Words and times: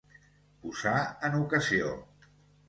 Posar 0.63 0.93
en 1.29 1.37
ocasió. 1.41 1.93